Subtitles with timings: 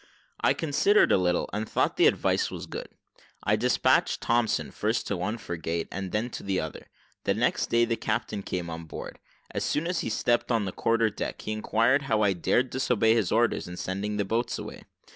[0.43, 2.89] I considered a little, and thought the advice good.
[3.43, 6.87] I despatched Thompson first to one frigate, and then to the other.
[7.25, 9.19] The next day the captain came on board.
[9.51, 13.13] As soon as he stepped on the quarter deck, he inquired how I dared disobey
[13.13, 14.85] his orders in sending the boats away.